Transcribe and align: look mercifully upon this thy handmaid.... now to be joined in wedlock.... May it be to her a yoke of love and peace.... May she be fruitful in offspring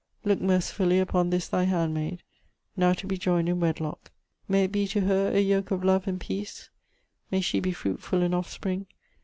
look 0.25 0.41
mercifully 0.41 0.97
upon 0.99 1.29
this 1.29 1.47
thy 1.47 1.63
handmaid.... 1.65 2.23
now 2.75 2.91
to 2.91 3.05
be 3.05 3.19
joined 3.19 3.47
in 3.47 3.59
wedlock.... 3.59 4.09
May 4.47 4.63
it 4.63 4.71
be 4.71 4.87
to 4.87 5.01
her 5.01 5.31
a 5.31 5.39
yoke 5.39 5.69
of 5.69 5.83
love 5.83 6.07
and 6.07 6.19
peace.... 6.19 6.71
May 7.29 7.41
she 7.41 7.59
be 7.59 7.71
fruitful 7.71 8.23
in 8.23 8.33
offspring 8.33 8.87